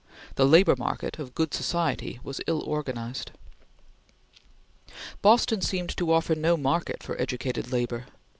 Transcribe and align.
The 0.33 0.47
labor 0.47 0.75
market 0.75 1.19
of 1.19 1.35
good 1.35 1.53
society 1.53 2.19
was 2.23 2.41
ill 2.47 2.61
organized. 2.61 3.29
Boston 5.21 5.61
seemed 5.61 5.95
to 5.95 6.11
offer 6.11 6.33
no 6.33 6.57
market 6.57 7.03
for 7.03 7.21
educated 7.21 7.71
labor. 7.71 8.07